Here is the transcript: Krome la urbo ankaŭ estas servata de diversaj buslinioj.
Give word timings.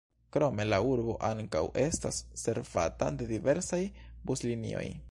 Krome 0.35 0.63
la 0.69 0.79
urbo 0.91 1.13
ankaŭ 1.27 1.61
estas 1.83 2.23
servata 2.45 3.13
de 3.21 3.31
diversaj 3.35 3.85
buslinioj. 4.33 4.87